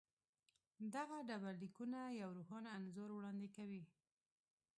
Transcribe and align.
دغه 0.95 1.17
ډبرلیکونه 1.29 1.99
یو 2.21 2.29
روښانه 2.37 2.69
انځور 2.77 3.09
وړاندې 3.13 3.47
کوي. 3.55 3.83